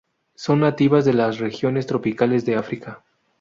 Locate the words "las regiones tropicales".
1.13-2.43